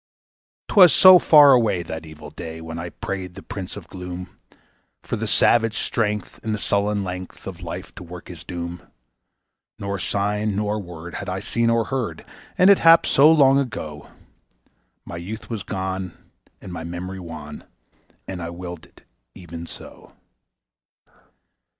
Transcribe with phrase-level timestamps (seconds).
[0.67, 4.35] 'Twas so far away, that evil day when I prayed to the Prince of Gloom
[5.03, 8.81] For the savage strength and the sullen length of life to work his doom.
[9.77, 12.25] Nor sign nor word had I seen or heard,
[12.57, 14.09] and it happed so long ago;
[15.05, 16.17] My youth was gone
[16.59, 17.63] and my memory wan,
[18.27, 19.03] and I willed it
[19.35, 20.13] even so.